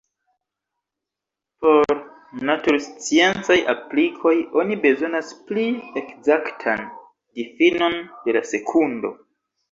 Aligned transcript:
Por 1.63 1.91
natursciencaj 2.49 3.57
aplikoj 3.73 4.33
oni 4.61 4.77
bezonas 4.85 5.29
pli 5.51 5.65
ekzaktan 6.01 6.81
difinon 7.41 7.99
de 8.25 8.35
la 8.39 8.43
sekundo. 8.53 9.13